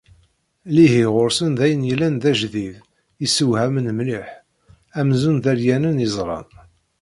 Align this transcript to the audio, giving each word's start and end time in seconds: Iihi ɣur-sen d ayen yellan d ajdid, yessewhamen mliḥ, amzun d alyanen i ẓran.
Iihi 0.83 1.05
ɣur-sen 1.13 1.51
d 1.59 1.59
ayen 1.65 1.87
yellan 1.89 2.15
d 2.21 2.23
ajdid, 2.31 2.75
yessewhamen 3.21 3.87
mliḥ, 3.97 4.27
amzun 4.99 5.37
d 5.43 5.45
alyanen 5.51 6.05
i 6.07 6.07
ẓran. 6.15 6.47